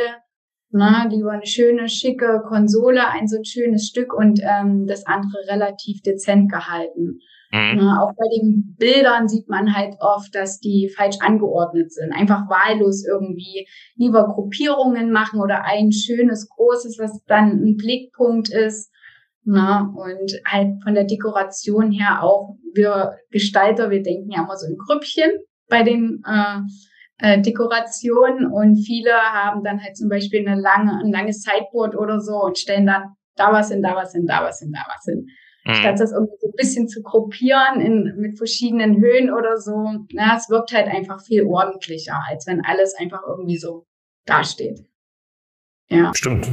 [0.71, 1.07] ne?
[1.09, 6.01] lieber eine schöne, schicke Konsole, ein so ein schönes Stück und ähm, das andere relativ
[6.03, 7.19] dezent gehalten.
[7.51, 7.79] Mhm.
[7.79, 8.01] Ne?
[8.01, 12.13] Auch bei den Bildern sieht man halt oft, dass die falsch angeordnet sind.
[12.13, 18.90] Einfach wahllos irgendwie lieber Gruppierungen machen oder ein schönes, großes, was dann ein Blickpunkt ist
[19.43, 19.91] ne?
[19.95, 24.77] und halt von der Dekoration her auch, wir Gestalter, wir denken ja immer so in
[24.77, 25.31] Grüppchen
[25.67, 26.59] bei den äh,
[27.17, 32.19] äh, Dekorationen und viele haben dann halt zum Beispiel eine lange, ein langes Sideboard oder
[32.19, 35.05] so und stellen dann da was hin, da was hin, da was hin, da was
[35.05, 35.27] hin.
[35.65, 35.75] Mhm.
[35.75, 39.73] Statt das irgendwie so ein bisschen zu gruppieren in, mit verschiedenen Höhen oder so,
[40.11, 43.85] na, es wirkt halt einfach viel ordentlicher, als wenn alles einfach irgendwie so
[44.25, 44.79] dasteht.
[45.89, 46.11] Ja.
[46.15, 46.49] Stimmt.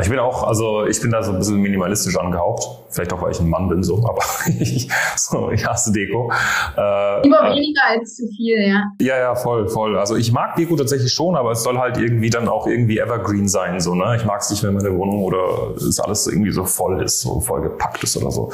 [0.00, 2.84] Ich bin auch, also ich bin da so ein bisschen minimalistisch angehaucht.
[2.90, 4.22] Vielleicht auch, weil ich ein Mann bin, so, aber
[4.60, 6.30] ich, so, ich hasse Deko.
[6.76, 8.84] Äh, Immer weniger als zu viel, ja.
[9.00, 9.98] Ja, ja, voll, voll.
[9.98, 13.48] Also ich mag Deko tatsächlich schon, aber es soll halt irgendwie dann auch irgendwie evergreen
[13.48, 14.16] sein, so, ne?
[14.16, 17.40] Ich mag es nicht, wenn meine Wohnung oder es alles irgendwie so voll ist, so
[17.40, 18.52] voll gepackt ist oder so.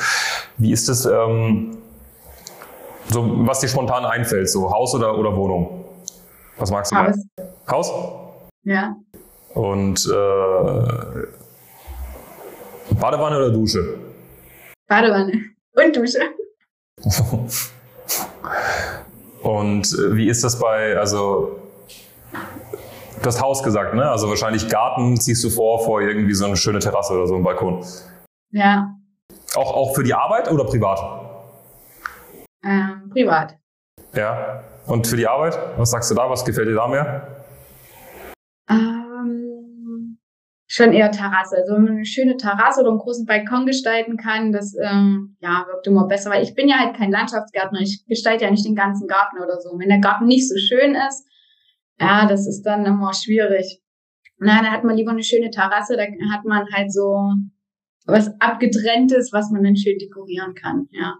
[0.56, 1.76] Wie ist es, ähm,
[3.10, 5.84] so, was dir spontan einfällt, so Haus oder, oder Wohnung?
[6.58, 6.96] Was magst du?
[6.96, 7.16] Haus.
[7.68, 7.92] Haus?
[8.62, 8.94] Ja.
[9.54, 11.26] Und äh,
[13.00, 13.98] Badewanne oder Dusche?
[14.88, 15.32] Badewanne
[15.74, 16.20] und Dusche.
[19.42, 21.60] und äh, wie ist das bei, also
[22.32, 24.10] du hast Haus gesagt, ne?
[24.10, 27.42] Also wahrscheinlich Garten ziehst du vor, vor irgendwie so eine schöne Terrasse oder so ein
[27.42, 27.84] Balkon.
[28.50, 28.94] Ja.
[29.54, 30.98] Auch, auch für die Arbeit oder privat?
[32.64, 33.56] Ähm, privat.
[34.14, 34.64] Ja.
[34.86, 35.58] Und für die Arbeit?
[35.76, 36.28] Was sagst du da?
[36.28, 37.33] Was gefällt dir da mehr?
[40.74, 41.56] Schon eher Terrasse.
[41.56, 45.64] Also wenn man eine schöne Terrasse oder einen großen Balkon gestalten kann, das ähm, ja,
[45.68, 46.30] wirkt immer besser.
[46.30, 47.80] Weil ich bin ja halt kein Landschaftsgärtner.
[47.80, 49.78] Ich gestalte ja nicht den ganzen Garten oder so.
[49.78, 51.24] Wenn der Garten nicht so schön ist,
[52.00, 53.80] ja, das ist dann immer schwierig.
[54.38, 57.32] Na, da hat man lieber eine schöne Terrasse, da hat man halt so
[58.06, 61.14] was abgetrenntes, was man dann schön dekorieren kann, ja.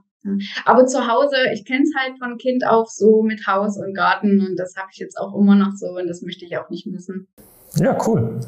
[0.65, 4.41] Aber zu Hause, ich kenne es halt von Kind auf so mit Haus und Garten
[4.41, 6.87] und das habe ich jetzt auch immer noch so und das möchte ich auch nicht
[6.87, 7.29] missen.
[7.77, 8.41] Ja, cool.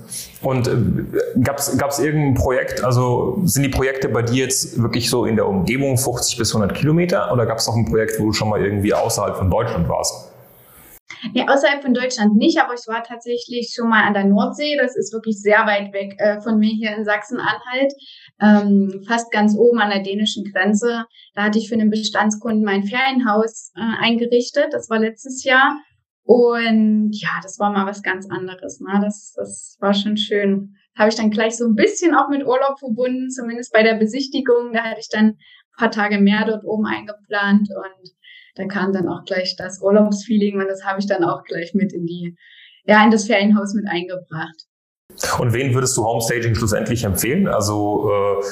[0.43, 5.25] Und äh, gab es irgendein Projekt, also sind die Projekte bei dir jetzt wirklich so
[5.25, 8.33] in der Umgebung 50 bis 100 Kilometer oder gab es noch ein Projekt, wo du
[8.33, 10.33] schon mal irgendwie außerhalb von Deutschland warst?
[11.33, 14.77] Nee, außerhalb von Deutschland nicht, aber ich war tatsächlich schon mal an der Nordsee.
[14.77, 17.93] Das ist wirklich sehr weit weg äh, von mir hier in Sachsen-Anhalt,
[18.41, 21.05] ähm, fast ganz oben an der dänischen Grenze.
[21.35, 24.69] Da hatte ich für einen Bestandskunden mein Ferienhaus äh, eingerichtet.
[24.73, 25.77] Das war letztes Jahr.
[26.27, 28.81] Und ja, das war mal was ganz anderes.
[28.81, 28.99] Ne?
[29.01, 30.75] Das, das war schon schön.
[30.99, 34.73] Habe ich dann gleich so ein bisschen auch mit Urlaub verbunden, zumindest bei der Besichtigung.
[34.73, 35.39] Da hatte ich dann ein
[35.79, 38.11] paar Tage mehr dort oben eingeplant und
[38.57, 41.93] da kam dann auch gleich das Urlaubsfeeling und das habe ich dann auch gleich mit
[41.93, 42.37] in die,
[42.87, 44.67] ja, in das Ferienhaus mit eingebracht.
[45.39, 47.47] Und wen würdest du Homestaging schlussendlich empfehlen?
[47.47, 48.45] Also äh,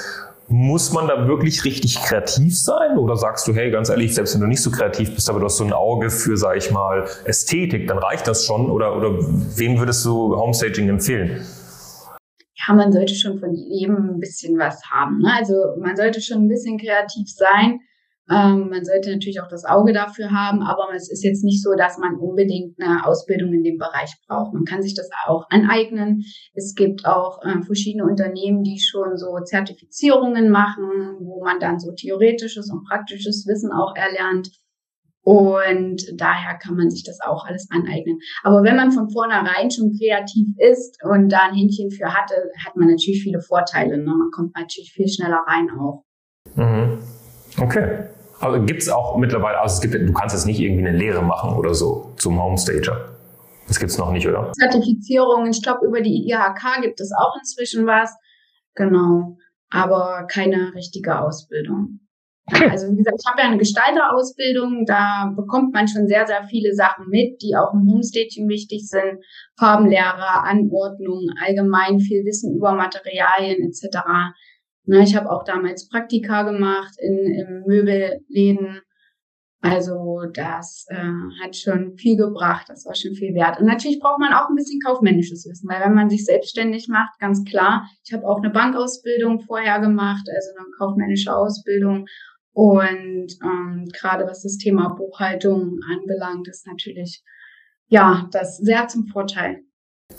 [0.48, 2.98] muss man da wirklich richtig kreativ sein?
[2.98, 5.46] Oder sagst du, hey, ganz ehrlich, selbst wenn du nicht so kreativ bist, aber du
[5.46, 8.70] hast so ein Auge für, sag ich mal, Ästhetik, dann reicht das schon?
[8.70, 9.18] Oder, oder
[9.56, 11.44] wem würdest du Homestaging empfehlen?
[12.66, 15.18] Ja, man sollte schon von jedem ein bisschen was haben.
[15.18, 15.32] Ne?
[15.36, 17.80] Also man sollte schon ein bisschen kreativ sein.
[18.30, 21.74] Ähm, man sollte natürlich auch das Auge dafür haben, aber es ist jetzt nicht so,
[21.76, 24.54] dass man unbedingt eine Ausbildung in dem Bereich braucht.
[24.54, 26.24] Man kann sich das auch aneignen.
[26.54, 31.92] Es gibt auch äh, verschiedene Unternehmen, die schon so Zertifizierungen machen, wo man dann so
[31.92, 34.48] theoretisches und praktisches Wissen auch erlernt.
[35.24, 38.18] Und daher kann man sich das auch alles aneignen.
[38.42, 42.34] Aber wenn man von vornherein schon kreativ ist und da ein Händchen für hatte,
[42.64, 43.96] hat man natürlich viele Vorteile.
[43.96, 44.04] Ne?
[44.04, 46.04] Man kommt natürlich viel schneller rein auch.
[46.56, 46.98] Mhm.
[47.60, 48.13] Okay.
[48.44, 51.22] Also gibt es auch mittlerweile, also es gibt, du kannst jetzt nicht irgendwie eine Lehre
[51.22, 53.08] machen oder so zum Homestager.
[53.66, 54.52] Das gibt es noch nicht, oder?
[54.52, 58.14] Zertifizierungen, ich glaube, über die IHK gibt es auch inzwischen was.
[58.74, 59.38] Genau.
[59.70, 62.00] Aber keine richtige Ausbildung.
[62.50, 66.44] Ja, also wie gesagt, ich habe ja eine Gestalterausbildung, da bekommt man schon sehr, sehr
[66.44, 69.24] viele Sachen mit, die auch im Homestaging wichtig sind.
[69.58, 74.04] Farbenlehre, Anordnung, allgemein viel Wissen über Materialien etc.
[74.86, 78.80] Na, ich habe auch damals Praktika gemacht in, in Möbelläden.
[79.62, 81.10] Also das äh,
[81.42, 83.58] hat schon viel gebracht, das war schon viel wert.
[83.58, 87.18] Und natürlich braucht man auch ein bisschen kaufmännisches Wissen, weil wenn man sich selbstständig macht,
[87.18, 92.06] ganz klar, ich habe auch eine Bankausbildung vorher gemacht, also eine kaufmännische Ausbildung.
[92.52, 97.24] Und ähm, gerade was das Thema Buchhaltung anbelangt, ist natürlich
[97.88, 99.62] ja das sehr zum Vorteil.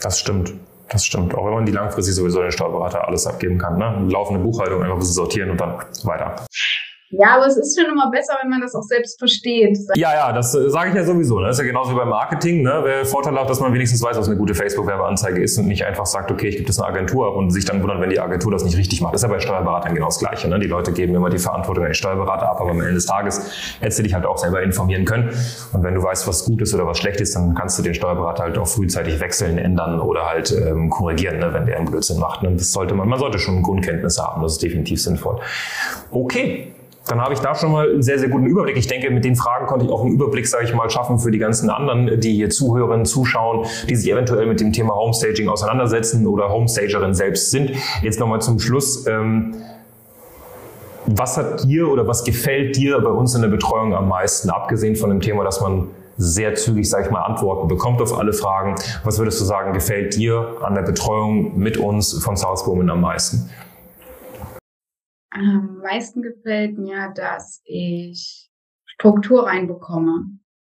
[0.01, 0.55] Das stimmt.
[0.89, 1.33] Das stimmt.
[1.35, 3.77] Auch wenn man die langfristig sowieso den Steuerberater alles abgeben kann.
[3.77, 4.07] Ne?
[4.11, 6.45] Laufende Buchhaltung einfach ein bisschen sortieren und dann weiter.
[7.11, 9.77] Ja, aber es ist schon immer besser, wenn man das auch selbst versteht.
[9.95, 11.39] Ja, ja, das äh, sage ich ja sowieso.
[11.39, 11.47] Ne?
[11.47, 12.63] Das ist ja genauso wie beim Marketing.
[12.63, 12.81] Ne?
[12.83, 16.31] Wäre vorteilhaft, dass man wenigstens weiß, was eine gute Facebook-Werbeanzeige ist und nicht einfach sagt,
[16.31, 18.63] okay, ich gebe das eine Agentur ab und sich dann wundert, wenn die Agentur das
[18.63, 19.13] nicht richtig macht.
[19.13, 20.47] Das ist ja bei Steuerberatern genau das Gleiche.
[20.47, 20.59] Ne?
[20.59, 23.77] Die Leute geben immer die Verantwortung an den Steuerberater ab, aber am Ende des Tages
[23.79, 25.29] hättest du dich halt auch selber informieren können.
[25.73, 27.93] Und wenn du weißt, was gut ist oder was schlecht ist, dann kannst du den
[27.93, 31.53] Steuerberater halt auch frühzeitig wechseln, ändern oder halt ähm, korrigieren, ne?
[31.53, 32.41] wenn der einen Blödsinn macht.
[32.41, 32.51] Ne?
[32.53, 34.41] Das sollte man, man sollte schon Grundkenntnisse haben.
[34.41, 35.39] Das ist definitiv sinnvoll.
[36.11, 36.73] Okay,
[37.07, 38.77] dann habe ich da schon mal einen sehr, sehr guten Überblick.
[38.77, 41.29] Ich denke, mit den Fragen konnte ich auch einen Überblick, sage ich mal, schaffen für
[41.29, 46.25] die ganzen anderen, die hier zuhören, zuschauen, die sich eventuell mit dem Thema Homestaging auseinandersetzen
[46.25, 47.71] oder Homestagerin selbst sind.
[48.01, 49.05] Jetzt nochmal zum Schluss.
[49.05, 49.55] Ähm,
[51.05, 54.95] was hat dir oder was gefällt dir bei uns in der Betreuung am meisten, abgesehen
[54.95, 58.75] von dem Thema, dass man sehr zügig, sage ich mal, Antworten bekommt auf alle Fragen.
[59.03, 63.01] Was würdest du sagen, gefällt dir an der Betreuung mit uns von South Women am
[63.01, 63.49] meisten?
[65.35, 68.49] Am meisten gefällt mir, dass ich
[68.85, 70.27] Struktur reinbekomme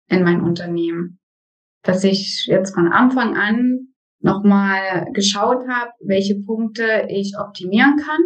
[0.08, 1.20] in mein Unternehmen.
[1.82, 3.88] Dass ich jetzt von Anfang an
[4.20, 8.22] nochmal geschaut habe, welche Punkte ich optimieren kann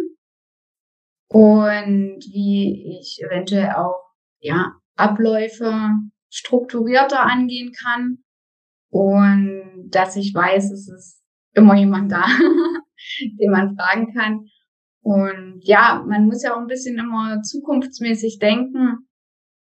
[1.27, 4.01] und wie ich eventuell auch
[4.39, 5.89] ja, Abläufe
[6.29, 8.19] strukturierter angehen kann
[8.91, 11.21] und dass ich weiß, es ist
[11.53, 12.23] immer jemand da,
[13.19, 14.45] den man fragen kann
[15.09, 19.07] und ja, man muss ja auch ein bisschen immer zukunftsmäßig denken.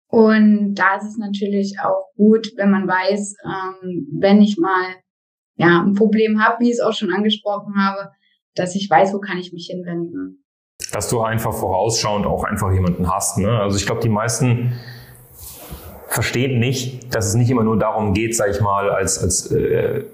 [0.09, 4.95] Und da ist es natürlich auch gut, wenn man weiß, ähm, wenn ich mal
[5.57, 8.11] ja ein Problem habe, wie ich es auch schon angesprochen habe,
[8.55, 10.45] dass ich weiß, wo kann ich mich hinwenden.
[10.93, 13.39] Dass du einfach vorausschauend auch einfach jemanden hast.
[13.39, 13.59] Ne?
[13.59, 14.75] Also ich glaube, die meisten
[16.07, 20.05] verstehen nicht, dass es nicht immer nur darum geht, sag ich mal, als, als äh,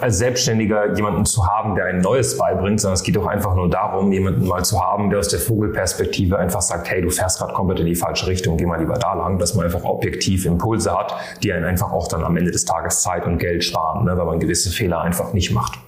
[0.00, 3.68] als Selbstständiger jemanden zu haben, der ein Neues beibringt, sondern es geht doch einfach nur
[3.68, 7.52] darum, jemanden mal zu haben, der aus der Vogelperspektive einfach sagt, hey, du fährst gerade
[7.52, 10.96] komplett in die falsche Richtung, geh mal lieber da lang, dass man einfach objektiv Impulse
[10.96, 14.16] hat, die einen einfach auch dann am Ende des Tages Zeit und Geld sparen, ne,
[14.16, 15.78] weil man gewisse Fehler einfach nicht macht.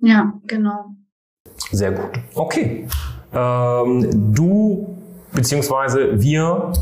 [0.00, 0.86] Ja, genau.
[1.72, 2.20] Sehr gut.
[2.34, 2.86] Okay.
[3.32, 4.96] Ähm, du
[5.32, 6.72] beziehungsweise wir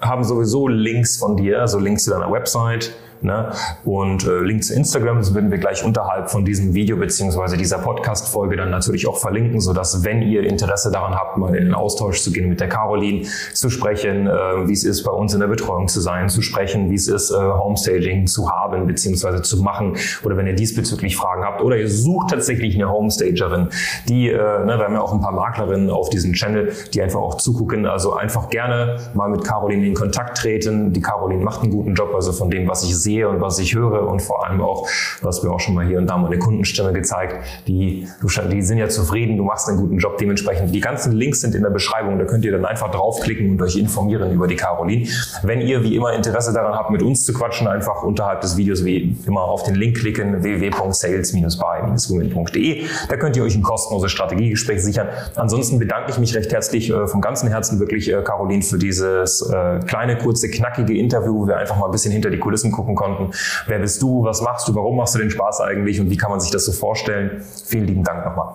[0.00, 2.92] haben sowieso Links von dir, also Links zu deiner Website,
[3.24, 3.50] Ne?
[3.84, 7.78] Und äh, Link zu Instagram, das würden wir gleich unterhalb von diesem Video beziehungsweise dieser
[7.78, 12.20] Podcast-Folge dann natürlich auch verlinken, sodass, wenn ihr Interesse daran habt, mal in den Austausch
[12.20, 15.46] zu gehen mit der Caroline, zu sprechen, äh, wie es ist, bei uns in der
[15.46, 19.96] Betreuung zu sein, zu sprechen, wie es ist, äh, Homestaging zu haben beziehungsweise zu machen
[20.22, 23.68] oder wenn ihr diesbezüglich Fragen habt oder ihr sucht tatsächlich eine Homestagerin,
[24.06, 27.20] die, äh, ne, wir haben ja auch ein paar Maklerinnen auf diesem Channel, die einfach
[27.20, 30.92] auch zugucken, also einfach gerne mal mit Caroline in Kontakt treten.
[30.92, 33.58] Die Caroline macht einen guten Job, also von dem, was ich sehe, sehe und was
[33.58, 34.86] ich höre und vor allem auch,
[35.22, 37.36] was wir auch schon mal hier und da mal eine Kundenstimme gezeigt,
[37.66, 38.06] die,
[38.50, 40.72] die sind ja zufrieden, du machst einen guten Job dementsprechend.
[40.74, 43.76] Die ganzen Links sind in der Beschreibung, da könnt ihr dann einfach draufklicken und euch
[43.76, 45.06] informieren über die Caroline.
[45.42, 48.84] Wenn ihr wie immer Interesse daran habt, mit uns zu quatschen, einfach unterhalb des Videos
[48.84, 52.84] wie immer auf den Link klicken, www.sales-by-women.de.
[53.08, 55.06] Da könnt ihr euch ein kostenloses Strategiegespräch sichern.
[55.36, 59.42] Ansonsten bedanke ich mich recht herzlich äh, vom ganzen Herzen wirklich, äh, Caroline, für dieses
[59.42, 63.16] äh, kleine, kurze, knackige Interview, wo wir einfach mal ein bisschen hinter die Kulissen gucken
[63.16, 63.36] konnten.
[63.66, 64.24] Wer bist du?
[64.24, 64.74] Was machst du?
[64.74, 66.00] Warum machst du den Spaß eigentlich?
[66.00, 67.42] Und wie kann man sich das so vorstellen?
[67.66, 68.54] Vielen lieben Dank nochmal.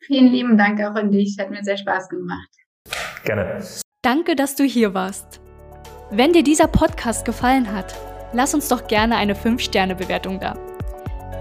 [0.00, 1.36] Vielen lieben Dank auch an dich.
[1.38, 2.48] Hat mir sehr Spaß gemacht.
[3.24, 3.62] Gerne.
[4.02, 5.40] Danke, dass du hier warst.
[6.10, 7.94] Wenn dir dieser Podcast gefallen hat,
[8.34, 10.58] lass uns doch gerne eine 5-Sterne-Bewertung da.